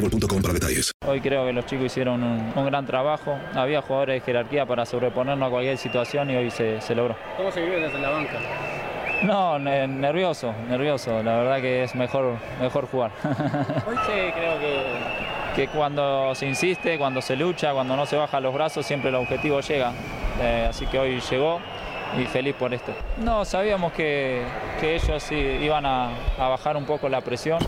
[0.00, 0.92] boostmobile.com para detalles.
[1.06, 3.38] Hoy creo que los chicos hicieron un, un gran trabajo.
[3.54, 7.16] Había jugadores de jerarquía para sobreponernos a cualquier situación y hoy se, se logró.
[7.36, 8.38] ¿Cómo se vive desde la banca?
[9.22, 11.22] No, ne- nervioso, nervioso.
[11.22, 13.10] La verdad que es mejor, mejor jugar.
[13.22, 14.82] sí, creo que,
[15.56, 19.16] que cuando se insiste, cuando se lucha, cuando no se baja los brazos, siempre el
[19.16, 19.92] objetivo llega.
[20.40, 21.60] Eh, así que hoy llegó
[22.18, 22.92] y feliz por esto.
[23.18, 24.42] No, sabíamos que,
[24.80, 26.08] que ellos sí iban a,
[26.38, 27.58] a bajar un poco la presión.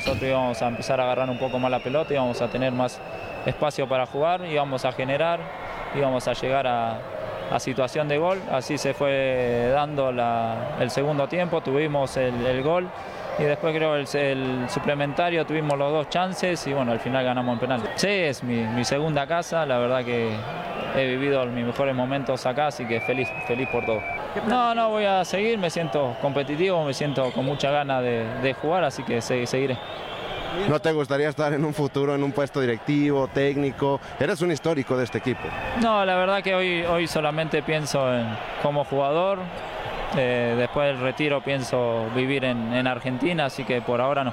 [0.00, 2.98] Nosotros íbamos a empezar a agarrar un poco más la pelota, íbamos a tener más
[3.44, 5.40] espacio para jugar, íbamos a generar,
[5.94, 6.98] íbamos a llegar a,
[7.50, 8.40] a situación de gol.
[8.50, 12.88] Así se fue dando la- el segundo tiempo, tuvimos el, gol
[13.38, 17.54] y después creo el, el suplementario tuvimos los dos chances y bueno, al final ganamos
[17.54, 17.80] en penal.
[17.96, 20.30] Sí, es mi, mi segunda casa, la verdad que
[20.96, 24.00] he vivido mis mejores momentos acá, así que feliz, feliz por todo.
[24.48, 28.54] No, no, voy a seguir, me siento competitivo, me siento con mucha ganas de, de
[28.54, 29.76] jugar, así que se- seguiré.
[30.68, 34.00] ¿No te gustaría estar en un futuro en un puesto directivo, técnico?
[34.18, 35.42] Eres un histórico de este equipo.
[35.80, 38.26] No, la verdad que hoy, hoy solamente pienso en
[38.62, 39.38] como jugador.
[40.16, 44.32] eh, después del retiro pienso vivir en, en Argentina, así que por ahora no.